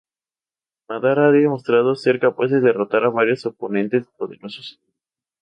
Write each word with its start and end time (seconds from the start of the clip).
Madara 0.89 1.27
ha 1.27 1.31
demostrado 1.31 1.93
ser 1.95 2.19
capaz 2.19 2.47
de 2.49 2.59
derrotar 2.59 3.03
a 3.05 3.09
varios 3.11 3.45
oponentes 3.45 4.07
poderosos. 4.17 4.79